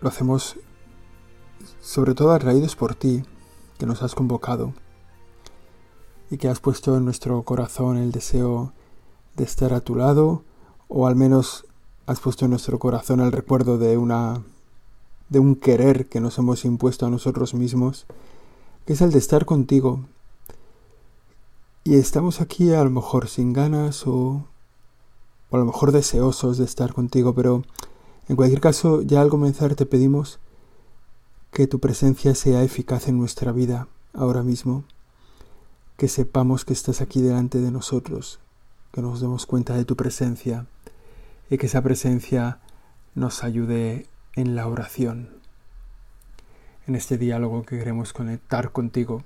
[0.00, 0.56] lo hacemos
[1.80, 3.22] sobre todo atraídos por ti,
[3.78, 4.74] que nos has convocado
[6.30, 8.72] y que has puesto en nuestro corazón el deseo
[9.36, 10.42] de estar a tu lado,
[10.88, 11.66] o al menos
[12.06, 14.42] has puesto en nuestro corazón el recuerdo de una
[15.28, 18.06] de un querer que nos hemos impuesto a nosotros mismos,
[18.84, 20.00] que es el de estar contigo.
[21.84, 24.44] Y estamos aquí a lo mejor sin ganas o,
[25.50, 27.62] o a lo mejor deseosos de estar contigo, pero
[28.28, 30.38] en cualquier caso, ya al comenzar te pedimos
[31.50, 34.84] que tu presencia sea eficaz en nuestra vida ahora mismo,
[35.96, 38.40] que sepamos que estás aquí delante de nosotros,
[38.92, 40.66] que nos demos cuenta de tu presencia
[41.50, 42.60] y que esa presencia
[43.14, 45.30] nos ayude en la oración,
[46.86, 49.24] en este diálogo que queremos conectar contigo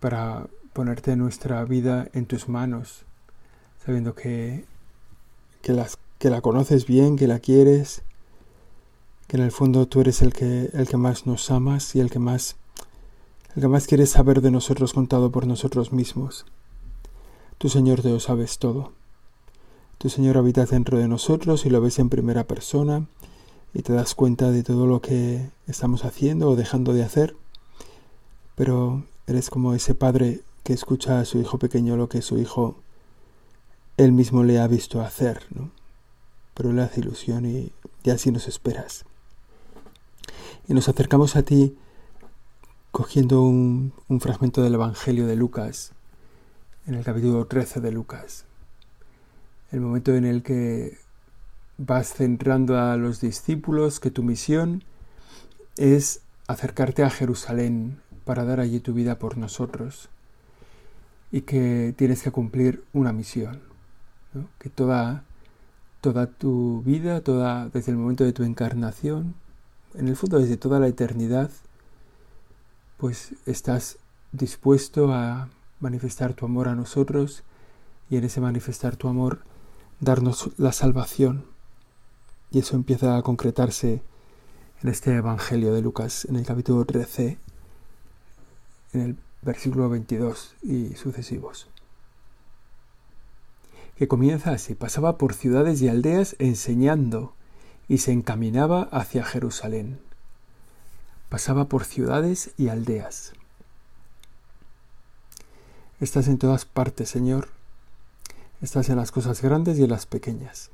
[0.00, 3.04] para ponerte nuestra vida en tus manos,
[3.84, 4.64] sabiendo que,
[5.62, 8.02] que, las, que la conoces bien, que la quieres
[9.32, 12.10] que en el fondo tú eres el que, el que más nos amas y el
[12.10, 12.56] que más,
[13.56, 16.44] el que más quieres saber de nosotros contado por nosotros mismos.
[17.56, 18.92] Tu Señor Dios sabes todo.
[19.96, 23.06] Tu Señor habita dentro de nosotros y lo ves en primera persona
[23.72, 27.34] y te das cuenta de todo lo que estamos haciendo o dejando de hacer.
[28.54, 32.76] Pero eres como ese padre que escucha a su hijo pequeño lo que su hijo
[33.96, 35.70] él mismo le ha visto hacer, ¿no?
[36.52, 37.72] Pero le hace ilusión y,
[38.04, 39.06] y así nos esperas
[40.68, 41.76] y nos acercamos a ti
[42.90, 45.92] cogiendo un, fragmento del Evangelio de Lucas,
[46.86, 48.44] en el capítulo 13 de Lucas,
[49.70, 50.98] el momento en el que
[51.78, 54.84] vas centrando a los discípulos que tu misión
[55.76, 60.10] es acercarte a Jerusalén para dar allí tu vida por nosotros
[61.32, 63.60] y que tienes que cumplir una misión,
[64.58, 65.24] que toda,
[66.02, 69.34] toda tu vida, toda, desde el momento de tu encarnación,
[69.94, 71.50] en el fondo desde toda la eternidad,
[72.96, 73.98] pues estás
[74.32, 75.48] dispuesto a
[75.80, 77.42] manifestar tu amor a nosotros
[78.08, 79.40] y en ese manifestar tu amor
[80.00, 81.44] darnos la salvación.
[82.50, 84.02] Y eso empieza a concretarse
[84.82, 87.38] en este Evangelio de Lucas, en el capítulo 13,
[88.92, 91.68] en el versículo 22 y sucesivos.
[93.96, 97.34] Que comienza así, pasaba por ciudades y aldeas enseñando
[97.92, 99.98] y se encaminaba hacia Jerusalén.
[101.28, 103.34] Pasaba por ciudades y aldeas.
[106.00, 107.50] Estás en todas partes, Señor.
[108.62, 110.70] Estás en las cosas grandes y en las pequeñas.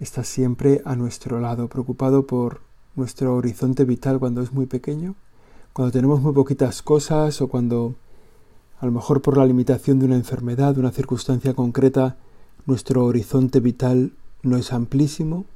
[0.00, 2.60] Estás siempre a nuestro lado, preocupado por
[2.94, 5.14] nuestro horizonte vital cuando es muy pequeño,
[5.72, 7.94] cuando tenemos muy poquitas cosas o cuando,
[8.80, 12.18] a lo mejor por la limitación de una enfermedad, de una circunstancia concreta,
[12.66, 15.46] nuestro horizonte vital no es amplísimo,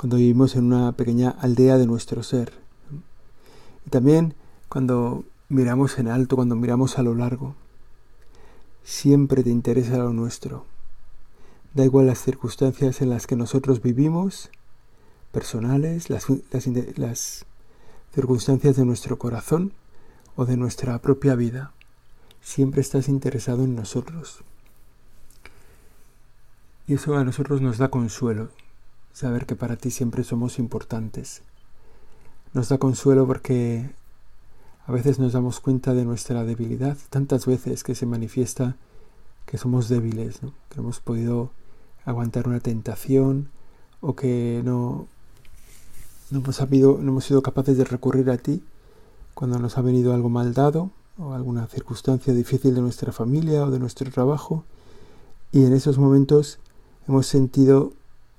[0.00, 2.54] cuando vivimos en una pequeña aldea de nuestro ser.
[3.84, 4.32] Y también
[4.70, 7.54] cuando miramos en alto, cuando miramos a lo largo.
[8.82, 10.64] Siempre te interesa lo nuestro.
[11.74, 14.48] Da igual las circunstancias en las que nosotros vivimos,
[15.32, 16.28] personales, las,
[16.96, 17.44] las
[18.14, 19.74] circunstancias de nuestro corazón
[20.34, 21.74] o de nuestra propia vida.
[22.40, 24.44] Siempre estás interesado en nosotros.
[26.86, 28.48] Y eso a nosotros nos da consuelo,
[29.12, 31.42] saber que para ti siempre somos importantes.
[32.52, 33.90] Nos da consuelo porque
[34.86, 38.76] a veces nos damos cuenta de nuestra debilidad, tantas veces que se manifiesta
[39.46, 41.50] que somos débiles, que hemos podido
[42.04, 43.48] aguantar una tentación
[44.00, 45.06] o que no,
[46.30, 48.62] no, hemos sabido, no hemos sido capaces de recurrir a ti
[49.34, 53.70] cuando nos ha venido algo mal dado o alguna circunstancia difícil de nuestra familia o
[53.70, 54.64] de nuestro trabajo
[55.52, 56.58] y en esos momentos
[57.10, 57.92] Hemos sentido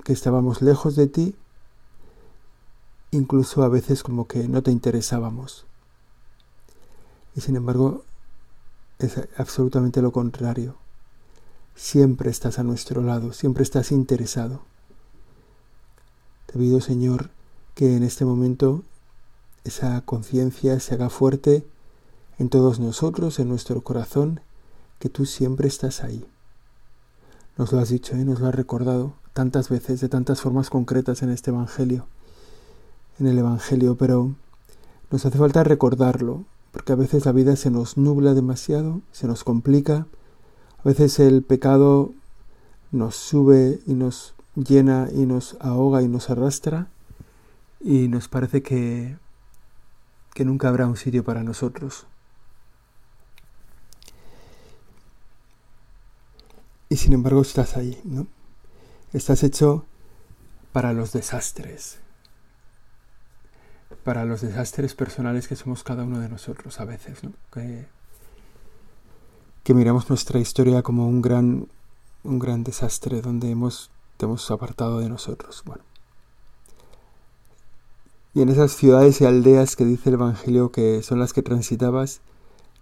[0.03, 1.35] que estábamos lejos de ti,
[3.11, 5.65] incluso a veces como que no te interesábamos.
[7.35, 8.03] Y sin embargo,
[8.99, 10.75] es absolutamente lo contrario.
[11.75, 14.61] Siempre estás a nuestro lado, siempre estás interesado.
[16.45, 17.29] Te pido, Señor,
[17.75, 18.83] que en este momento
[19.63, 21.65] esa conciencia se haga fuerte
[22.39, 24.41] en todos nosotros, en nuestro corazón,
[24.99, 26.25] que tú siempre estás ahí.
[27.57, 31.21] Nos lo has dicho y nos lo has recordado tantas veces, de tantas formas concretas
[31.21, 32.07] en este Evangelio.
[33.19, 34.33] en el Evangelio, pero
[35.11, 39.43] nos hace falta recordarlo, porque a veces la vida se nos nubla demasiado, se nos
[39.43, 40.07] complica,
[40.79, 42.13] a veces el pecado
[42.91, 46.87] nos sube y nos llena y nos ahoga y nos arrastra
[47.79, 49.17] y nos parece que,
[50.33, 52.07] que nunca habrá un sitio para nosotros.
[56.89, 58.27] Y sin embargo estás ahí, ¿no?
[59.13, 59.85] Estás hecho
[60.71, 61.99] para los desastres,
[64.05, 67.33] para los desastres personales que somos cada uno de nosotros a veces, ¿no?
[67.53, 67.87] Que,
[69.73, 71.67] miramos nuestra historia como un gran,
[72.23, 75.63] un gran desastre donde hemos, te hemos apartado de nosotros.
[75.65, 75.83] Bueno.
[78.33, 82.21] Y en esas ciudades y aldeas que dice el Evangelio que son las que transitabas,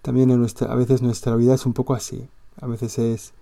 [0.01, 2.27] también a veces nuestra vida es un poco así.
[2.59, 3.33] A veces es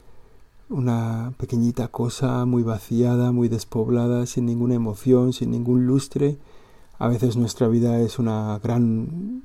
[0.69, 6.37] una pequeñita cosa muy vaciada, muy despoblada, sin ninguna emoción, sin ningún lustre,
[6.99, 9.43] a veces nuestra vida es una gran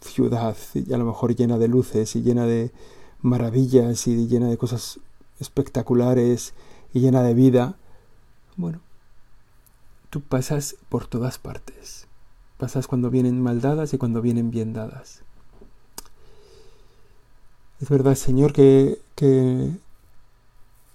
[0.00, 2.72] ciudad y a lo mejor llena de luces y llena de
[3.20, 5.00] maravillas y llena de cosas
[5.38, 6.54] espectaculares
[6.92, 7.76] y llena de vida.
[8.56, 8.80] Bueno,
[10.10, 12.06] tú pasas por todas partes.
[12.56, 15.22] Pasas cuando vienen mal dadas y cuando vienen bien dadas.
[17.80, 19.72] Es verdad, Señor, que, que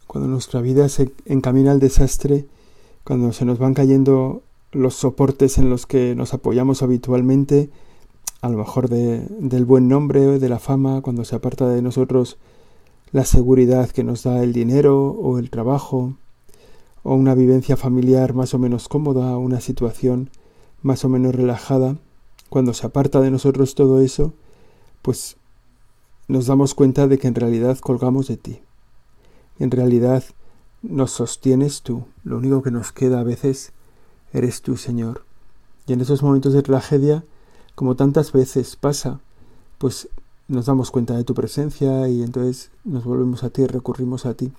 [0.10, 2.48] cuando nuestra vida se encamina al desastre,
[3.04, 4.42] cuando se nos van cayendo
[4.72, 7.70] los soportes en los que nos apoyamos habitualmente,
[8.42, 12.40] a lo mejor de, del buen nombre, de la fama, cuando se aparta de nosotros
[13.12, 16.16] la seguridad que nos da el dinero o el trabajo,
[17.04, 20.32] o una vivencia familiar más o menos cómoda, una situación
[20.82, 21.98] más o menos relajada,
[22.50, 24.34] cuando se aparta de nosotros todo eso,
[25.04, 25.38] pues
[26.28, 28.60] nos damos cuenta de que en realidad colgamos de ti.
[29.60, 30.24] En realidad
[30.82, 32.06] nos sostienes tú.
[32.24, 33.74] Lo único que nos queda a veces
[34.34, 35.24] eres tú, Señor.
[35.86, 37.24] Y en esos momentos de tragedia,
[37.76, 39.20] como tantas veces pasa,
[39.78, 40.10] pues
[40.48, 44.52] nos damos cuenta de tu presencia y entonces nos volvemos a ti, recurrimos a ti.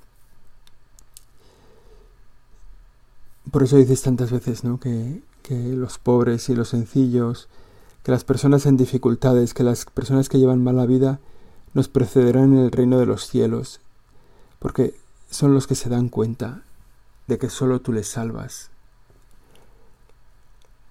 [3.50, 4.78] Por eso dices tantas veces, ¿no?
[4.78, 7.48] Que, que los pobres y los sencillos,
[8.04, 11.20] que las personas en dificultades, que las personas que llevan mala vida,
[11.74, 13.80] nos precederán en el reino de los cielos,
[14.60, 14.94] porque
[15.28, 16.62] son los que se dan cuenta
[17.26, 18.70] de que solo tú les salvas,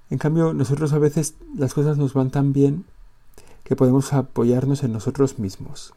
[0.09, 2.85] en cambio, nosotros a veces las cosas nos van tan bien
[3.63, 5.93] que podemos apoyarnos en nosotros mismos.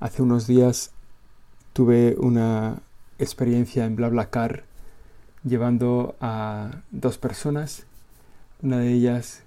[0.00, 0.90] Hace unos días
[1.74, 2.80] tuve una
[3.18, 4.64] experiencia en BlaBlaCar
[5.44, 7.84] llevando a dos personas.
[8.62, 9.42] Una de ellas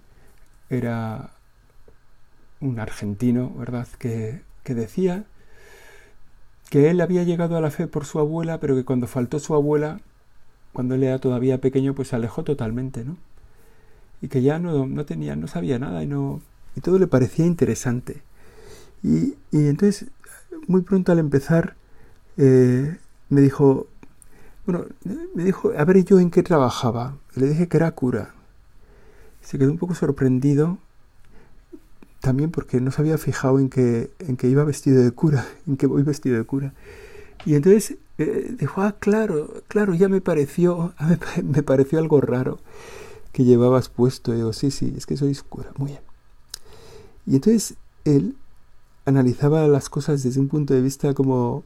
[0.69, 1.31] era
[2.61, 5.25] un argentino, ¿verdad?, que, que decía
[6.75, 9.55] que él había llegado a la fe por su abuela, pero que cuando faltó su
[9.55, 10.01] abuela
[10.73, 13.15] cuando él era todavía pequeño, pues se alejó totalmente, ¿no?
[14.21, 16.41] Y que ya no, no tenía, no sabía nada y no.
[16.75, 18.23] Y todo le parecía interesante.
[19.01, 20.09] Y, y entonces,
[20.67, 21.77] muy pronto al empezar,
[22.35, 22.97] eh,
[23.29, 23.87] me dijo,
[24.65, 24.83] bueno,
[25.33, 27.15] me dijo, a ver yo en qué trabajaba.
[27.35, 28.35] Le dije que era cura.
[29.39, 30.77] Se quedó un poco sorprendido,
[32.25, 35.77] también porque no se había fijado en que, en que iba vestido de cura, en
[35.77, 36.73] que voy vestido de cura.
[37.45, 40.95] Y entonces eh, dijo, ah, claro, claro, ya me pareció,
[41.43, 42.57] me pareció algo raro
[43.31, 44.33] que llevabas puesto.
[44.33, 46.01] Y digo, sí, sí, es que soy cura, muy bien.
[47.27, 48.35] Y entonces él
[49.05, 51.63] analizaba las cosas desde un punto de vista como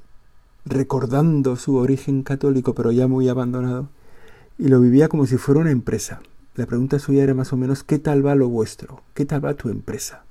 [0.65, 3.87] recordando su origen católico, pero ya muy abandonado,
[4.57, 6.19] y lo vivía como si fuera una empresa.
[6.55, 9.03] La pregunta suya era más o menos, ¿qué tal va lo vuestro?
[9.13, 10.25] ¿Qué tal va tu empresa?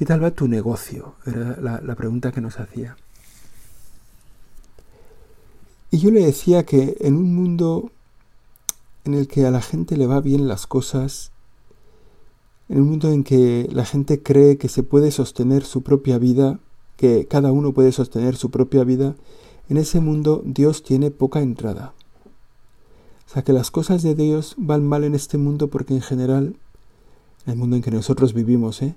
[0.00, 1.16] ¿Qué tal va tu negocio?
[1.26, 2.96] Era la pregunta que nos hacía.
[5.90, 7.92] Y yo le decía que en un mundo
[9.04, 11.32] en el que a la gente le va bien las cosas,
[12.70, 16.60] en un mundo en que la gente cree que se puede sostener su propia vida,
[16.96, 19.16] que cada uno puede sostener su propia vida,
[19.68, 21.92] en ese mundo Dios tiene poca entrada.
[23.28, 26.56] O sea que las cosas de Dios van mal en este mundo porque en general,
[27.44, 28.94] en el mundo en que nosotros vivimos, ¿eh?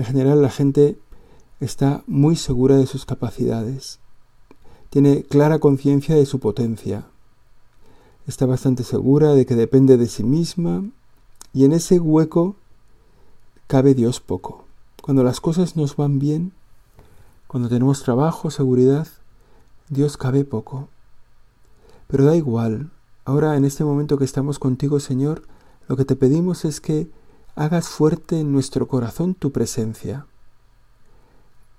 [0.00, 0.98] En general la gente
[1.60, 4.00] está muy segura de sus capacidades
[4.90, 7.06] tiene clara conciencia de su potencia.
[8.26, 10.84] Está bastante segura de que depende de sí misma
[11.52, 12.56] y en ese hueco
[13.68, 14.64] cabe Dios poco.
[15.00, 16.52] Cuando las cosas nos van bien,
[17.46, 19.06] cuando tenemos trabajo, seguridad,
[19.88, 20.88] Dios cabe poco.
[22.08, 22.90] Pero da igual.
[23.24, 25.42] Ahora, en este momento que estamos contigo, Señor,
[25.88, 27.08] lo que te pedimos es que
[27.60, 30.24] hagas fuerte en nuestro corazón tu presencia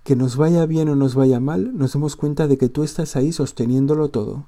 [0.04, 3.16] que nos vaya bien o nos vaya mal, nos damos cuenta de que tú estás
[3.16, 4.46] ahí sosteniéndolo todo.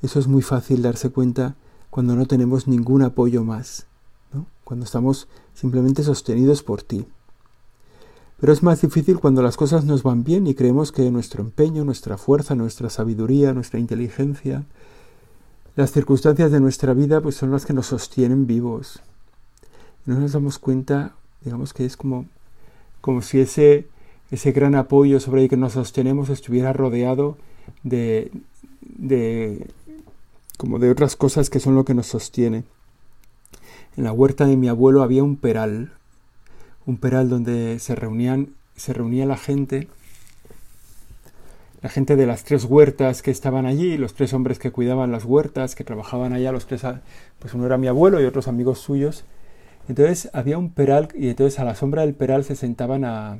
[0.00, 1.56] Eso es muy fácil darse cuenta
[1.90, 3.86] cuando no tenemos ningún apoyo más,
[4.32, 4.46] ¿no?
[4.62, 7.04] cuando estamos simplemente sostenidos por ti.
[8.38, 11.84] Pero es más difícil cuando las cosas nos van bien y creemos que nuestro empeño,
[11.84, 14.66] nuestra fuerza, nuestra sabiduría, nuestra inteligencia,
[15.74, 19.00] las circunstancias de nuestra vida pues son las que nos sostienen vivos.
[20.06, 21.14] No nos damos cuenta,
[21.44, 22.26] digamos que es como,
[23.00, 23.86] como si ese,
[24.30, 27.36] ese gran apoyo sobre el que nos sostenemos estuviera rodeado
[27.82, 28.30] de,
[28.80, 29.66] de,
[30.56, 32.64] como de otras cosas que son lo que nos sostiene.
[33.96, 35.92] En la huerta de mi abuelo había un peral,
[36.86, 39.88] un peral donde se reunían, se reunía la gente,
[41.82, 45.24] la gente de las tres huertas que estaban allí, los tres hombres que cuidaban las
[45.24, 46.82] huertas, que trabajaban allá, los tres,
[47.38, 49.24] pues uno era mi abuelo y otros amigos suyos.
[49.90, 53.36] Entonces había un peral y entonces a la sombra del peral se sentaban a,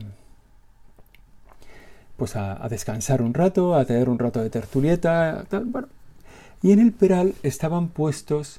[2.16, 5.44] pues a, descansar un rato, a tener un rato de tertulieta,
[6.60, 8.58] Y en el peral estaban puestos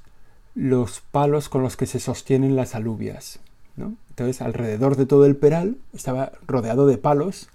[0.56, 3.42] los palos con los que se sostienen las alubias.
[3.76, 7.50] Entonces, alrededor de todo el peral estaba rodeado de palos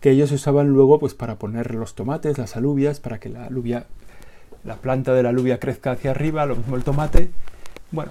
[0.00, 3.84] que ellos usaban luego pues, para poner los tomates, las alubias, para que la alubia,
[4.64, 7.30] la planta de la alubia crezca hacia arriba, lo mismo el tomate.
[7.90, 8.10] Bueno,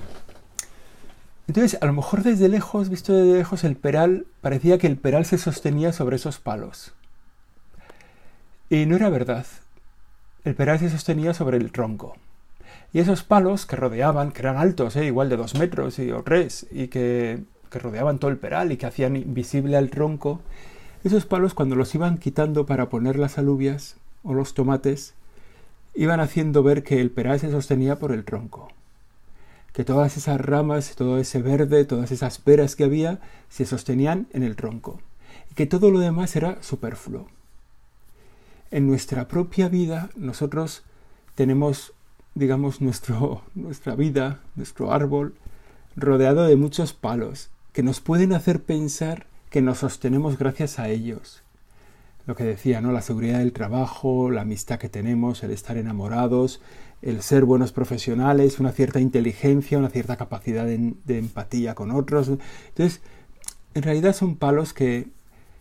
[1.47, 5.25] entonces a lo mejor desde lejos, visto desde lejos, el peral parecía que el peral
[5.25, 6.93] se sostenía sobre esos palos.
[8.69, 9.45] Y no era verdad.
[10.43, 12.15] El peral se sostenía sobre el tronco.
[12.93, 15.05] Y esos palos que rodeaban, que eran altos, ¿eh?
[15.05, 18.77] igual de dos metros y, o tres, y que, que rodeaban todo el peral y
[18.77, 20.41] que hacían invisible al tronco,
[21.03, 25.15] esos palos cuando los iban quitando para poner las alubias o los tomates,
[25.95, 28.69] iban haciendo ver que el peral se sostenía por el tronco.
[29.73, 34.43] Que todas esas ramas, todo ese verde, todas esas peras que había, se sostenían en
[34.43, 34.99] el tronco.
[35.51, 37.27] Y que todo lo demás era superfluo.
[38.69, 40.83] En nuestra propia vida nosotros
[41.35, 41.93] tenemos
[42.33, 45.35] digamos, nuestro, nuestra vida, nuestro árbol,
[45.95, 51.43] rodeado de muchos palos, que nos pueden hacer pensar que nos sostenemos gracias a ellos.
[52.25, 52.91] Lo que decía, ¿no?
[52.91, 56.61] La seguridad del trabajo, la amistad que tenemos, el estar enamorados,
[57.01, 62.29] el ser buenos profesionales, una cierta inteligencia, una cierta capacidad de, empatía con otros.
[62.29, 63.01] Entonces,
[63.73, 65.07] en realidad son palos que,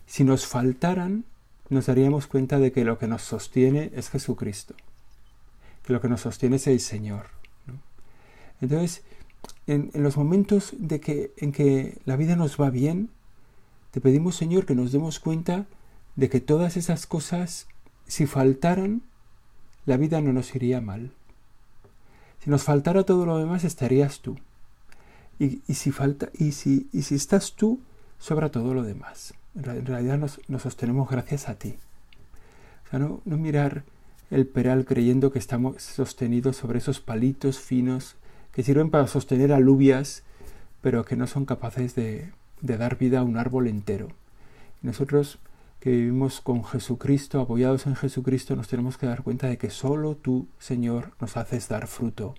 [0.05, 1.25] si nos faltaran,
[1.69, 4.75] nos daríamos cuenta de que lo que nos sostiene es Jesucristo
[5.85, 7.27] que lo que nos sostiene es el Señor.
[8.61, 9.03] Entonces,
[9.67, 13.09] en, los momentos de que, en que la vida nos va bien,
[13.91, 15.65] te pedimos, Señor, que nos demos cuenta
[16.15, 17.67] de que todas esas cosas,
[18.07, 19.01] si faltaran,
[19.85, 21.11] la vida no nos iría mal.
[22.43, 24.37] Si nos faltara todo lo demás, estarías tú.
[25.39, 27.79] Y, si, falta, y, si, y si estás tú,
[28.19, 29.33] sobra todo lo demás.
[29.55, 31.75] En realidad nos, sostenemos gracias a ti.
[32.85, 33.83] O sea, no, no mirar
[34.29, 38.15] el peral creyendo que estamos sostenidos sobre esos palitos finos
[38.53, 40.23] que sirven para sostener alubias,
[40.81, 44.09] pero que no son capaces de, dar vida a un árbol entero.
[44.81, 45.39] nosotros
[45.81, 50.15] que vivimos con Jesucristo, apoyados en Jesucristo, nos tenemos que dar cuenta de que solo
[50.15, 52.35] tú, Señor, nos haces dar fruto,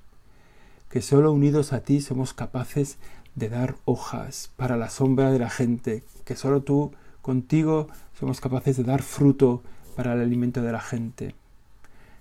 [0.89, 2.99] que solo unidos a ti somos capaces
[3.35, 8.77] de dar hojas para la sombra de la gente, que solo tú, contigo, somos capaces
[8.77, 9.63] de dar fruto
[9.97, 11.35] para el alimento de la gente.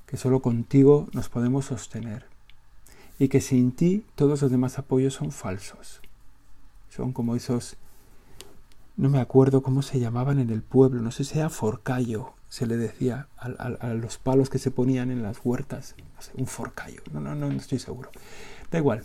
[0.07, 2.25] Que solo contigo nos podemos sostener.
[3.19, 6.01] Y que sin ti todos los demás apoyos son falsos.
[6.89, 7.77] Son como esos,
[8.97, 12.65] no me acuerdo cómo se llamaban en el pueblo, no sé si era forcayo, se
[12.65, 15.95] le decía a, los palos que se ponían en las huertas,
[16.35, 18.11] un forcayo, no, no, no, no estoy seguro.
[18.69, 19.03] Da igual,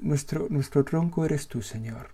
[0.00, 2.10] nuestro, nuestro tronco eres tú, Señor.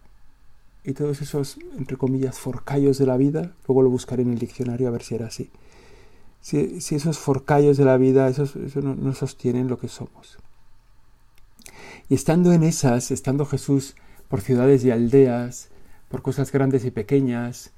[0.85, 4.89] Y todos esos, entre comillas, forcayos de la vida, luego lo buscaré en el diccionario
[4.89, 5.51] a ver si era así
[6.43, 10.39] si, esos forcallos de la vida, esos, eso no, sostienen lo que somos.
[12.09, 13.95] Y estando en esas, estando Jesús
[14.29, 15.69] por ciudades y aldeas,
[16.13, 17.73] por cosas grandes y pequeñas,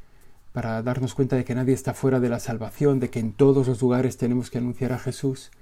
[0.53, 3.69] para darnos cuenta de que nadie está fuera de la salvación, de que en todos
[3.69, 5.53] los lugares tenemos que anunciar a Jesús,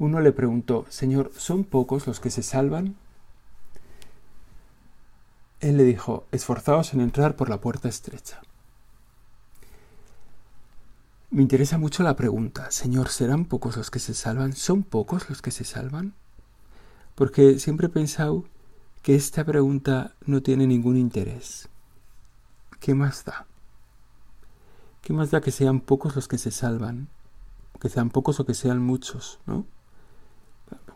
[0.00, 2.96] uno le preguntó, Señor, ¿son pocos los que se salvan?
[5.60, 8.42] Él le dijo, esforzaos en entrar por la puerta estrecha.
[11.30, 14.54] Me interesa mucho la pregunta, Señor, ¿serán pocos los que se salvan?
[14.54, 16.14] ¿Son pocos los que se salvan?
[17.14, 18.44] Porque siempre he pensado
[19.02, 21.68] que esta pregunta no tiene ningún interés.
[22.82, 23.46] ¿Qué más da?
[25.02, 27.06] ¿Qué más da que sean pocos los que se salvan?
[27.80, 29.66] Que sean pocos o que sean muchos, ¿no?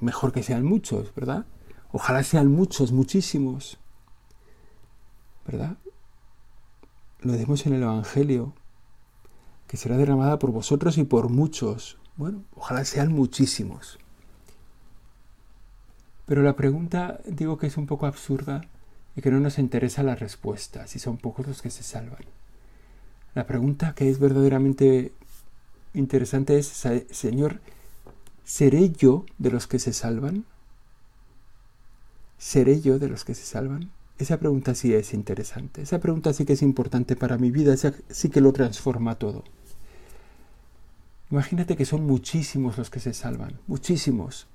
[0.01, 1.47] Mejor que sean muchos, ¿verdad?
[1.93, 3.79] Ojalá sean muchos, muchísimos.
[5.47, 5.77] ¿Verdad?
[7.21, 8.53] Lo decimos en el Evangelio,
[9.69, 12.01] que será derramada por vosotros y por muchos.
[12.17, 14.01] Bueno, ojalá sean muchísimos.
[16.25, 18.63] Pero la pregunta digo que es un poco absurda
[19.17, 22.25] y que no nos interesa la respuesta, si son pocos los que se salvan.
[23.35, 25.13] La pregunta que es verdaderamente
[25.95, 26.67] interesante es,
[27.11, 27.61] Señor,
[28.45, 30.45] ¿seré yo de los que se salvan?
[32.39, 33.91] ¿Seré yo de los que se salvan?
[34.19, 37.93] Esa pregunta sí es interesante, esa pregunta sí que es importante para mi vida, esa
[38.09, 39.45] sí que lo transforma todo.
[41.31, 44.47] Imagínate que son muchísimos los que se salvan, muchísimos,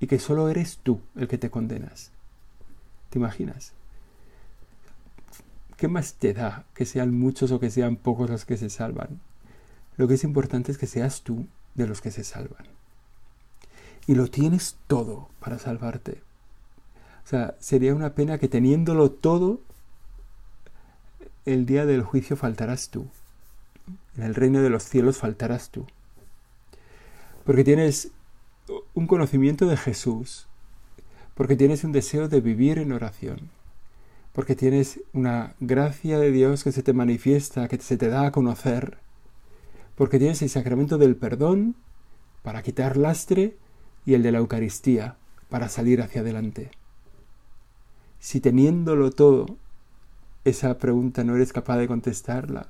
[0.00, 2.10] y que solo eres tú el que te condenas.
[3.10, 3.72] ¿Te imaginas?
[5.80, 9.18] ¿Qué más te da que sean muchos o que sean pocos los que se salvan?
[9.96, 12.66] Lo que es importante es que seas tú de los que se salvan.
[14.06, 16.20] Y lo tienes todo para salvarte.
[17.24, 19.62] O sea, sería una pena que teniéndolo todo,
[21.46, 23.06] el día del juicio faltarás tú.
[24.18, 25.86] En el reino de los cielos faltarás tú.
[27.46, 28.10] Porque tienes
[28.92, 30.46] un conocimiento de Jesús.
[31.32, 33.48] Porque tienes un deseo de vivir en oración
[34.32, 38.32] porque tienes una gracia de Dios que se te manifiesta, que se te da a
[38.32, 38.98] conocer,
[39.96, 41.74] porque tienes el sacramento del perdón
[42.42, 43.56] para quitar lastre
[44.06, 45.16] y el de la Eucaristía
[45.48, 46.70] para salir hacia adelante.
[48.20, 49.56] Si teniéndolo todo,
[50.44, 52.68] esa pregunta no eres capaz de contestarla,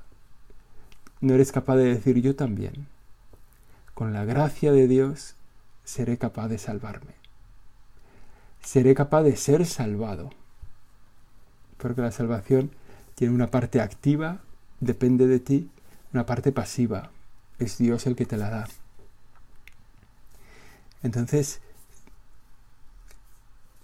[1.21, 2.87] no eres capaz de decir yo también,
[3.93, 5.35] con la gracia de Dios
[5.83, 7.13] seré capaz de salvarme.
[8.61, 10.31] Seré capaz de ser salvado
[11.81, 12.71] porque la salvación
[13.15, 14.41] tiene una parte activa,
[14.79, 15.69] depende de ti,
[16.13, 17.11] una parte pasiva,
[17.59, 18.67] es Dios el que te la da.
[21.03, 21.61] Entonces,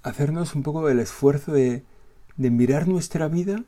[0.04, 1.84] hacernos un poco el esfuerzo de,
[2.38, 3.64] de mirar nuestra vida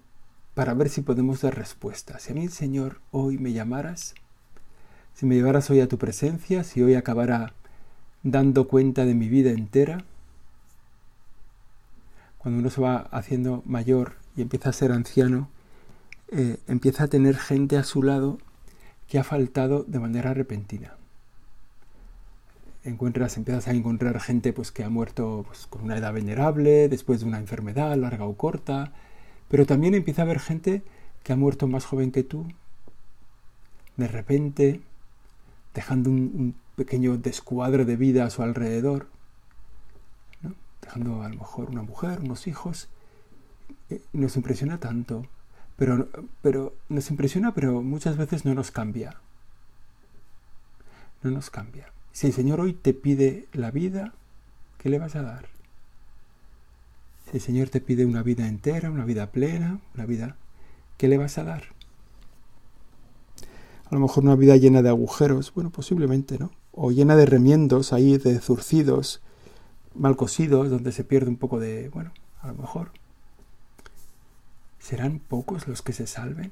[0.53, 2.19] para ver si podemos dar respuesta.
[2.19, 4.13] Si a mí, Señor, hoy me llamaras,
[5.13, 7.53] si me llevaras hoy a tu presencia, si hoy acabara
[8.23, 10.03] dando cuenta de mi vida entera,
[12.39, 15.49] cuando uno se va haciendo mayor y empieza a ser anciano,
[16.31, 18.39] eh, empieza a tener gente a su lado
[19.07, 20.95] que ha faltado de manera repentina.
[22.83, 27.19] Encuentras, empiezas a encontrar gente pues, que ha muerto pues, con una edad venerable, después
[27.19, 28.93] de una enfermedad larga o corta,
[29.49, 30.81] pero también empieza a haber gente
[31.23, 32.47] que ha muerto más joven que tú,
[33.97, 34.81] de repente,
[35.73, 39.07] dejando un, pequeño descuadro de vida a su alrededor,
[40.81, 42.89] dejando a lo mejor una mujer, unos hijos,
[43.89, 45.25] eh, nos impresiona tanto,
[45.77, 46.09] pero,
[46.41, 49.15] pero nos impresiona, pero muchas veces no nos cambia.
[51.23, 51.91] No nos cambia.
[52.11, 54.13] Si el Señor hoy te pide la vida,
[54.77, 55.47] ¿qué le vas a dar?
[57.25, 60.35] Si el Señor te pide una vida entera, una vida plena, una vida,
[60.97, 61.63] ¿qué le vas a dar?
[63.85, 66.51] A lo mejor una vida llena de agujeros, bueno, posiblemente, ¿no?
[66.71, 69.21] O llena de remiendos ahí, de zurcidos,
[69.95, 72.91] mal cosidos, donde se pierde un poco de, bueno, a lo mejor.
[74.79, 76.51] ¿Serán pocos los que se salven?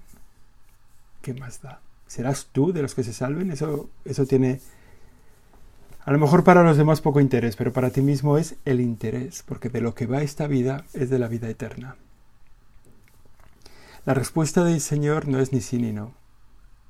[1.22, 1.82] ¿Qué más da?
[2.08, 3.52] ¿Serás tú de los que se salven?
[3.52, 4.62] Eso, eso tiene,
[6.08, 9.44] a lo mejor para los demás poco interés, pero para ti mismo es el interés,
[9.46, 11.98] porque de lo que va esta vida es de la vida eterna.
[14.06, 16.14] La respuesta del Señor no es ni sí ni no,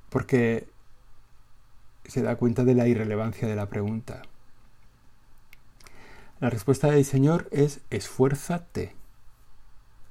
[0.09, 0.67] porque
[2.05, 4.21] se da cuenta de la irrelevancia de la pregunta.
[6.39, 8.95] La respuesta del Señor es esfuérzate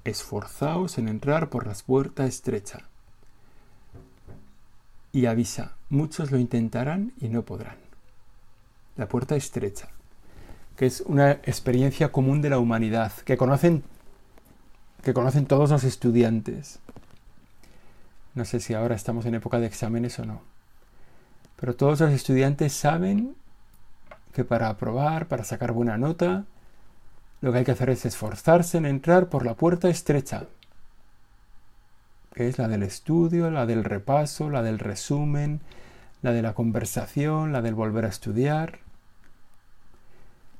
[0.06, 2.80] esforzaos en entrar por la puerta estrecha.
[5.12, 7.76] Y avisa, muchos lo intentarán y no podrán.
[8.96, 9.88] La puerta estrecha,
[10.76, 13.82] que es una experiencia común de la humanidad, que conocen,
[15.02, 16.78] que conocen todos los estudiantes.
[18.34, 20.42] No sé si ahora estamos en época de exámenes o no.
[21.56, 23.34] Pero todos los estudiantes saben
[24.36, 26.44] que para aprobar, para sacar buena nota,
[27.40, 30.44] lo que hay que hacer es esforzarse en entrar por la puerta estrecha,
[32.34, 35.62] que es la del estudio, la del repaso, la del resumen,
[36.20, 38.80] la de la conversación, la del volver a estudiar.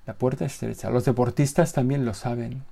[0.07, 0.89] La puerta estrecha.
[0.89, 2.63] Los deportistas también lo saben.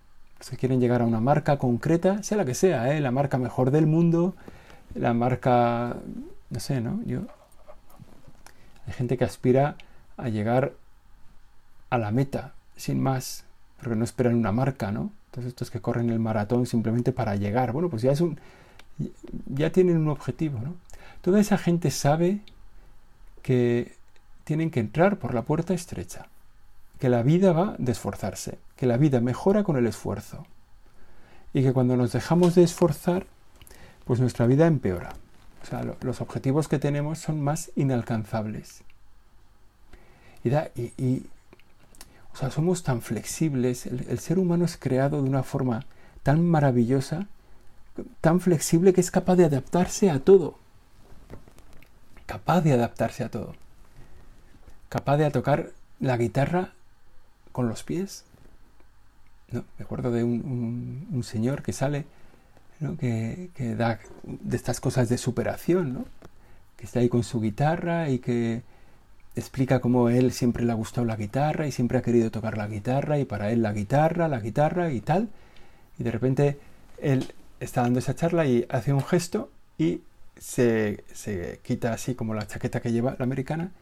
[0.40, 3.00] Si quieren llegar a una marca concreta, sea la que sea, ¿eh?
[3.00, 4.36] la marca mejor del mundo,
[4.94, 5.96] la marca,
[6.48, 7.02] no sé, ¿no?
[7.04, 7.20] Yo,
[8.86, 9.76] hay gente que aspira
[10.16, 10.72] a llegar
[11.94, 13.44] a la meta, sin más
[13.84, 15.12] porque no esperan una marca, ¿no?
[15.26, 18.40] Entonces estos que corren el maratón simplemente para llegar, bueno, pues ya es un,
[19.46, 20.74] ya tienen un objetivo, ¿no?
[21.20, 22.40] Toda esa gente sabe
[23.42, 23.92] que
[24.44, 26.28] tienen que entrar por la puerta estrecha,
[26.98, 30.46] que la vida va de esforzarse, que la vida mejora con el esfuerzo
[31.52, 33.26] y que cuando nos dejamos de esforzar,
[34.04, 35.14] pues nuestra vida empeora.
[35.62, 38.82] O sea, los objetivos que tenemos son más inalcanzables.
[40.42, 41.24] Y, da, y,
[42.34, 45.86] O sea, somos tan flexibles, el, ser humano es creado de una forma
[46.24, 47.28] tan maravillosa,
[48.20, 50.58] tan flexible que es capaz de adaptarse a todo.
[52.26, 53.54] Capaz de adaptarse a todo.
[54.88, 55.70] Capaz de tocar
[56.00, 56.72] la guitarra
[57.52, 58.24] con los pies.
[59.52, 59.64] ¿No?
[59.78, 62.04] Me acuerdo de un, señor que sale,
[62.98, 66.04] que, que, da de estas cosas de superación, ¿no?
[66.76, 68.64] que está ahí con su guitarra y que
[69.36, 72.66] explica cómo él siempre le ha gustado la guitarra y siempre ha querido tocar la
[72.66, 75.28] guitarra y para él la guitarra, la guitarra y tal.
[75.98, 76.58] Y de repente
[76.98, 80.02] él está dando esa charla y hace un gesto y
[80.38, 83.72] se, se quita así como la chaqueta que lleva la americana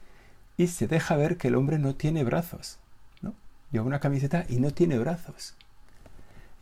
[0.57, 2.79] y se deja ver que el hombre no tiene brazos.
[3.21, 3.35] ¿no?
[3.71, 5.55] Lleva una camiseta y no tiene brazos.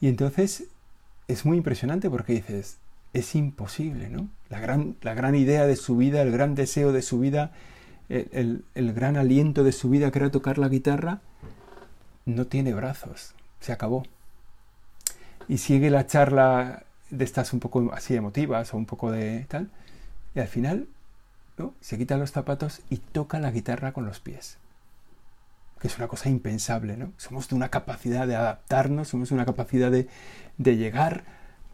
[0.01, 0.65] Y entonces
[1.29, 2.79] es muy impresionante porque dices,
[3.13, 4.29] es imposible, ¿no?
[4.49, 7.53] La gran, la gran idea de su vida, el gran deseo de su vida
[8.11, 11.21] el, gran aliento de su vida que era tocar la guitarra,
[12.27, 14.05] no tiene brazos, se acabó.
[15.49, 19.71] Y sigue la charla de estas un poco así emotivas o un poco de tal,
[20.35, 20.87] y al final
[21.81, 24.59] se quita los zapatos y toca la guitarra con los pies.
[25.79, 27.13] Que es una cosa impensable, ¿no?
[27.17, 30.09] Somos de una capacidad de adaptarnos, somos de una capacidad de,
[30.59, 31.25] de llegar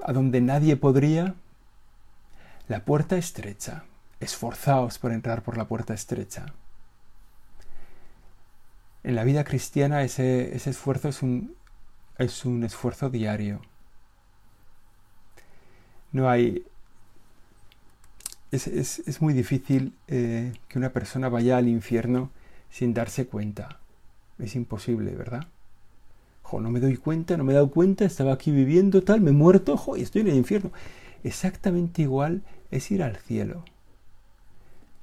[0.05, 1.35] a donde nadie podría.
[2.68, 3.85] La puerta estrecha,
[4.20, 6.55] esforzaos por entrar por la puerta estrecha.
[9.05, 11.55] En la vida cristiana ese, esfuerzo es un,
[12.18, 13.61] es esfuerzo diario.
[16.12, 16.64] No hay...
[18.50, 22.31] Es, muy difícil eh, que una persona vaya al infierno
[22.70, 23.81] sin darse cuenta.
[24.38, 25.46] Es imposible, ¿verdad?
[26.42, 29.31] Jo, no me doy cuenta, no me he dado cuenta, estaba aquí viviendo tal, me
[29.31, 30.70] he muerto, jo, y estoy en el infierno.
[31.22, 33.64] Exactamente igual es ir al cielo.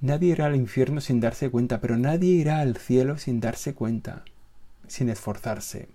[0.04, 4.26] Nadie irá al infierno sin darse cuenta, pero nadie irá al cielo sin darse cuenta,
[4.86, 5.88] sin esforzarse.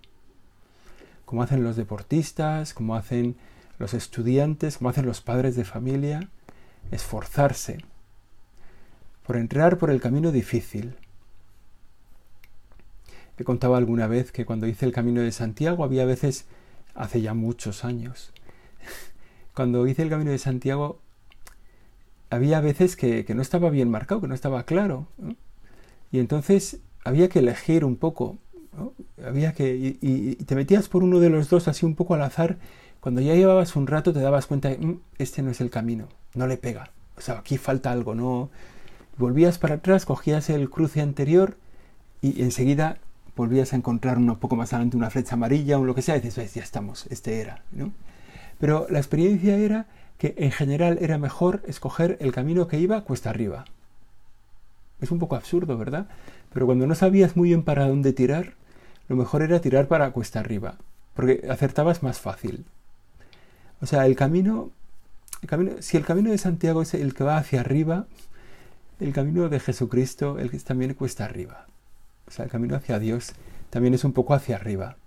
[1.25, 3.35] Como hacen los deportistas, como hacen
[3.77, 6.27] los estudiantes, como hacen los padres de familia,
[6.89, 7.77] esforzarse
[9.27, 10.95] por entrar por el camino difícil.
[13.37, 16.45] He contado alguna vez que cuando hice el camino de Santiago había veces,
[16.95, 18.33] hace ya muchos años,
[19.53, 20.99] cuando hice el camino de Santiago
[22.29, 25.07] había veces que, no estaba bien marcado, que no estaba claro.
[26.11, 28.37] Y entonces había que elegir un poco.
[29.25, 32.57] Había que, y, te metías por uno de los dos así un poco al azar.
[32.99, 36.47] Cuando ya llevabas un rato te dabas cuenta mm, este no es el camino, no
[36.47, 36.91] le pega.
[37.17, 38.49] O sea, aquí falta algo, ¿no?
[39.17, 41.57] Volvías para atrás, cogías el cruce anterior
[42.21, 42.97] y enseguida
[43.35, 46.19] volvías a encontrar un poco más adelante una flecha amarilla o lo que sea y
[46.21, 47.91] dices, ya estamos, este era, ¿no?
[48.59, 49.87] Pero la experiencia era
[50.19, 53.65] que en general era mejor escoger el camino que iba cuesta arriba.
[55.01, 56.07] Es un poco absurdo, ¿verdad?
[56.53, 58.53] Pero cuando no sabías muy bien para dónde tirar,
[59.07, 60.75] lo mejor era tirar para cuesta arriba,
[61.15, 62.65] porque acertabas más fácil.
[63.81, 64.71] O sea, el camino,
[65.79, 68.05] si el camino de Santiago es el que va hacia arriba,
[68.99, 71.65] el camino de Jesucristo el que también cuesta arriba.
[72.27, 73.31] O sea, el camino hacia Dios
[73.69, 74.97] también es un poco hacia arriba.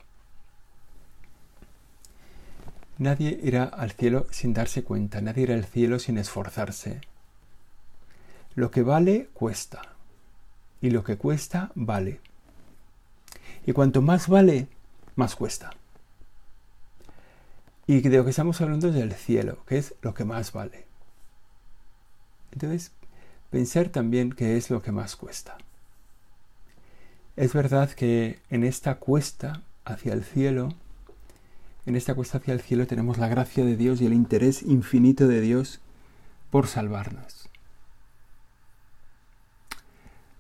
[3.03, 7.01] Nadie irá al cielo sin darse cuenta, nadie irá al cielo sin esforzarse.
[8.55, 9.83] Lo que vale cuesta,
[10.81, 12.21] y lo que cuesta vale.
[13.67, 14.69] Y cuanto más vale,
[15.17, 15.73] más cuesta.
[17.89, 20.87] Y de lo que estamos hablando es del cielo, que es lo que más vale.
[22.53, 22.93] Entonces,
[23.51, 25.59] pensar también que es lo que más cuesta.
[27.35, 30.69] Es verdad que en esta cuesta hacia el cielo
[31.85, 35.27] en esta cuesta hacia el cielo tenemos la gracia de Dios y el interés infinito
[35.27, 35.81] de Dios
[36.51, 37.49] por salvarnos.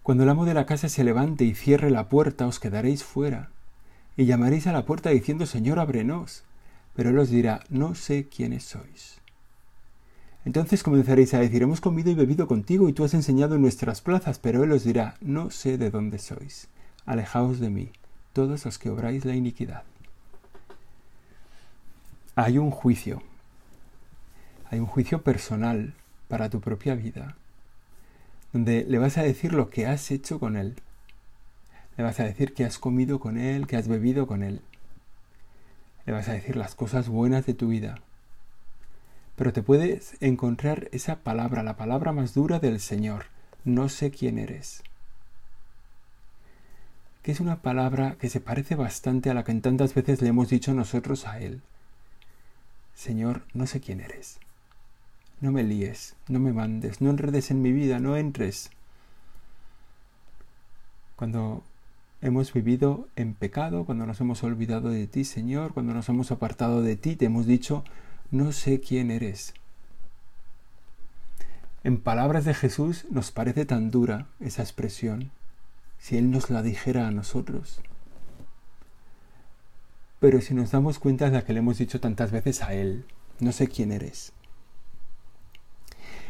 [0.03, 3.51] Cuando el amo de la casa se levante y cierre la puerta, os quedaréis fuera,
[4.17, 6.45] y llamaréis a la puerta diciendo, Señor, ábrenos.
[6.95, 9.21] Pero él os dirá, no sé quiénes sois.
[10.45, 14.03] Entonces comenzaréis a decir, hemos comido y bebido contigo y tú has enseñado en nuestras
[14.03, 16.69] plazas, pero él os dirá, no sé de dónde sois.
[17.07, 17.93] Alejaos de mí,
[18.33, 19.85] todos los que obráis la iniquidad
[22.35, 23.23] hay un juicio.
[24.71, 25.95] Hay un juicio personal
[26.29, 27.37] para tu propia vida,
[28.53, 30.77] donde le vas a decir lo que has hecho con él.
[31.99, 34.63] Le vas a decir que has comido con él, que has bebido con él.
[36.07, 37.97] Le vas a decir las cosas buenas de tu vida.
[39.37, 43.27] Pero te puedes encontrar esa palabra, la palabra más dura del Señor.
[43.65, 44.83] No sé quién eres.
[47.23, 50.49] Que es una palabra que se parece bastante a la que tantas veces le hemos
[50.49, 51.61] dicho nosotros a Él.
[52.95, 54.39] Señor, no sé quién eres.
[55.41, 58.71] No me líes, no me mandes, no enredes en mi vida, no entres.
[61.17, 61.65] Cuando
[62.21, 66.81] hemos vivido en pecado, cuando nos hemos olvidado de ti, Señor, cuando nos hemos apartado
[66.81, 67.83] de ti, te hemos dicho,
[68.31, 69.55] no sé quién eres.
[71.85, 75.33] En palabras de Jesús nos parece tan dura esa expresión,
[75.99, 77.81] si Él nos la dijera a nosotros.
[80.23, 83.07] Pero si nos damos cuenta de que le hemos dicho tantas veces a Él,
[83.41, 84.33] no sé quién eres.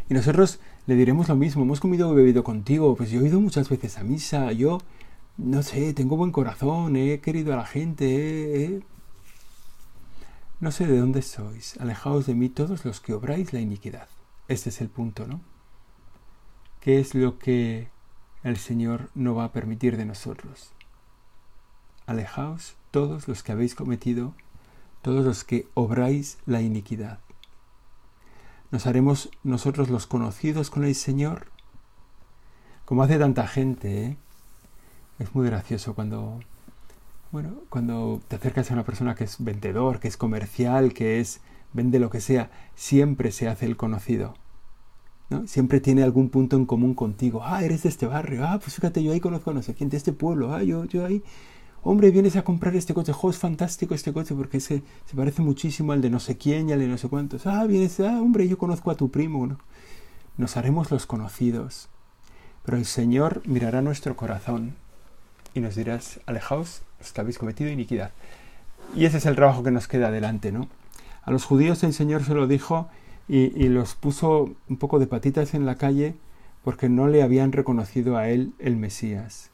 [0.09, 3.39] Y nosotros le diremos lo mismo, hemos comido o bebido contigo, pues yo he ido
[3.39, 4.79] muchas veces a misa, yo,
[5.37, 8.81] no sé, tengo buen corazón, he querido a la gente,
[10.59, 14.09] No sé de dónde sois, alejaos de mí todos los que obráis la iniquidad.
[14.49, 15.43] Este es el punto, ¿no?
[16.81, 17.91] ¿Qué es lo que
[18.43, 20.73] el Señor no va a permitir de nosotros?
[22.07, 24.35] Alejaos todos los que habéis cometido,
[25.03, 27.19] todos los que obráis la iniquidad.
[28.71, 31.49] ¿Nos haremos nosotros los conocidos con el Señor?
[32.85, 34.17] Como hace tanta gente, ¿eh?
[35.19, 36.41] Es muy gracioso cuando,
[37.33, 41.41] bueno, cuando te acercas a una persona que es vendedor, que es comercial, que es
[41.73, 44.35] vende lo que sea, siempre se hace el conocido.
[45.31, 45.47] ¿no?
[45.47, 47.43] Siempre tiene algún punto en común contigo.
[47.43, 48.45] Ah, eres de este barrio.
[48.47, 50.55] Ah, pues fíjate, yo ahí conozco a no sé quién de este pueblo.
[50.55, 51.23] Ah, yo, yo ahí
[51.83, 54.83] hombre, vienes a comprar este coche, jo, es fantástico este coche porque se,
[55.15, 57.47] parece muchísimo al de no sé quién y al de no sé cuántos.
[57.47, 59.47] Ah, vienes, ah, hombre, yo conozco a tu primo.
[59.47, 59.59] ¿no?
[60.37, 61.89] Nos haremos los conocidos.
[62.65, 64.77] Pero el Señor mirará nuestro corazón
[65.55, 68.13] y nos dirás, alejaos los que habéis cometido iniquidad.
[68.95, 70.69] Y ese es el trabajo que nos queda adelante, ¿no?
[71.25, 72.89] A los judíos el Señor se lo dijo
[73.29, 76.17] y los puso un poco de patitas en la calle
[76.65, 79.52] porque no le habían reconocido a él el Mesías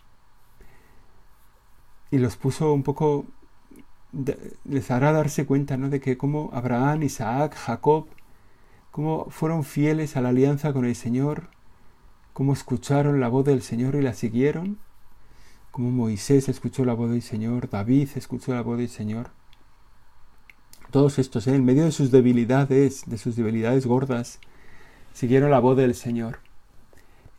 [2.10, 3.26] y los puso un poco,
[4.64, 5.90] les hará darse cuenta ¿no?
[5.90, 8.06] de que como Abraham, Isaac, Jacob,
[8.90, 11.48] cómo fueron fieles a la alianza con el Señor,
[12.32, 14.78] cómo escucharon la voz del Señor y la siguieron,
[15.70, 19.30] como Moisés escuchó la voz del Señor, David escuchó la voz del Señor.
[20.90, 21.54] Todos estos, ¿eh?
[21.54, 24.40] en medio de sus debilidades, de sus debilidades gordas,
[25.12, 26.40] siguieron la voz del Señor.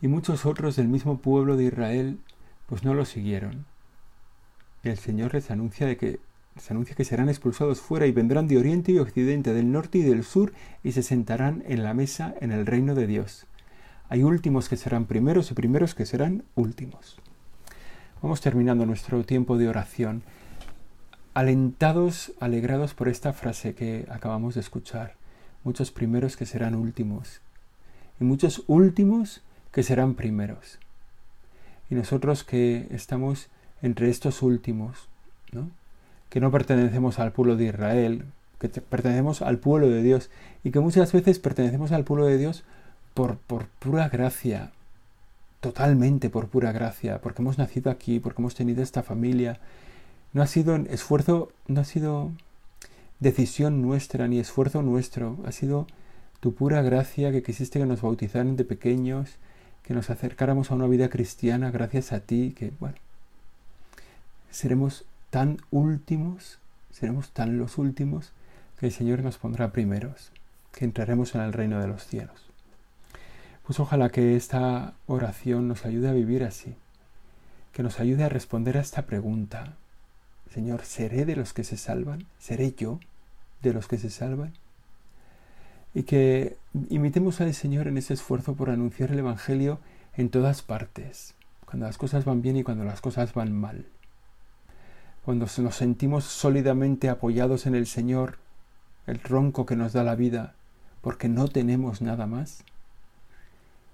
[0.00, 2.20] Y muchos otros del mismo pueblo de Israel,
[2.66, 3.66] pues no lo siguieron
[4.82, 6.20] el Señor les anuncia de que
[6.56, 10.02] se anuncia que serán expulsados fuera y vendrán de oriente y occidente, del norte y
[10.02, 13.46] del sur, y se sentarán en la mesa en el reino de Dios.
[14.08, 17.18] Hay últimos que serán primeros y primeros que serán últimos.
[18.20, 20.22] Vamos terminando nuestro tiempo de oración,
[21.32, 25.14] alentados, alegrados por esta frase que acabamos de escuchar.
[25.62, 27.40] Muchos primeros que serán últimos
[28.20, 30.78] y muchos últimos que serán primeros.
[31.88, 33.48] Y nosotros que estamos
[33.82, 35.08] entre estos últimos,
[35.52, 35.70] ¿no?
[36.28, 38.24] que no pertenecemos al pueblo de Israel,
[38.58, 40.30] que pertenecemos al pueblo de Dios
[40.62, 42.62] y que muchas veces pertenecemos al pueblo de Dios
[43.14, 44.70] por, por pura gracia,
[45.60, 49.58] totalmente por pura gracia, porque hemos nacido aquí, porque hemos tenido esta familia.
[50.32, 52.30] No ha sido esfuerzo, no ha sido
[53.18, 55.86] decisión nuestra ni esfuerzo nuestro, ha sido
[56.40, 59.36] tu pura gracia que quisiste que nos bautizaran de pequeños,
[59.82, 62.96] que nos acercáramos a una vida cristiana gracias a ti, que bueno,
[64.50, 66.58] seremos tan últimos,
[66.90, 68.32] seremos tan los últimos,
[68.78, 70.32] que el Señor nos pondrá primeros,
[70.72, 72.46] que entraremos en el reino de los cielos.
[73.64, 76.74] Pues ojalá que esta oración nos ayude a vivir así,
[77.72, 79.74] que nos ayude a responder a esta pregunta.
[80.52, 82.26] Señor, ¿seré de los que se salvan?
[82.40, 82.98] ¿Seré yo
[83.62, 84.54] de los que se salvan?
[85.94, 86.56] Y que
[86.88, 89.78] imitemos al Señor en ese esfuerzo por anunciar el Evangelio
[90.16, 91.34] en todas partes,
[91.66, 93.86] cuando las cosas van bien y cuando las cosas van mal
[95.24, 98.38] cuando nos sentimos sólidamente apoyados en el Señor,
[99.06, 100.54] el tronco que nos da la vida,
[101.00, 102.64] porque no tenemos nada más.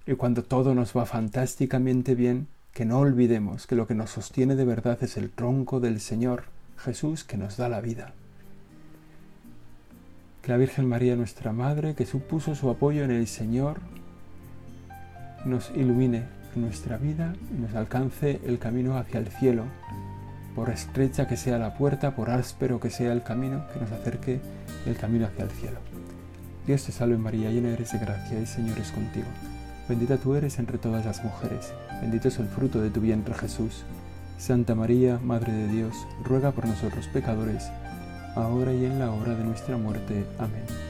[0.07, 4.55] Y cuando todo nos va fantásticamente bien, que no olvidemos que lo que nos sostiene
[4.55, 6.45] de verdad es el tronco del Señor,
[6.77, 8.13] Jesús, que nos da la vida.
[10.43, 13.81] Que la Virgen María, nuestra Madre, que supuso su apoyo en el Señor,
[15.45, 19.65] nos ilumine en nuestra vida y nos alcance el camino hacia el cielo,
[20.57, 24.41] por estrecha que sea la puerta, por áspero que sea el camino, que nos acerque
[24.87, 25.79] el camino hacia el cielo.
[26.67, 29.27] Dios te salve María, llena eres de gracia, el Señor es contigo.
[29.87, 33.85] Bendita tú eres entre todas las mujeres, bendito es el fruto de tu vientre Jesús.
[34.39, 37.71] Santa María, Madre de Dios, ruega por nosotros pecadores,
[38.35, 40.25] ahora y en la hora de nuestra muerte.
[40.39, 40.86] Amén.